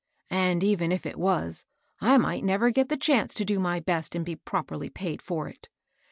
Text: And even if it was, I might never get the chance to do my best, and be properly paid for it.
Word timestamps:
And 0.31 0.63
even 0.63 0.91
if 0.91 1.05
it 1.05 1.19
was, 1.19 1.63
I 1.99 2.17
might 2.17 2.43
never 2.43 2.71
get 2.71 2.89
the 2.89 2.97
chance 2.97 3.35
to 3.35 3.45
do 3.45 3.59
my 3.59 3.79
best, 3.79 4.15
and 4.15 4.25
be 4.25 4.35
properly 4.35 4.89
paid 4.89 5.21
for 5.21 5.47
it. 5.47 5.69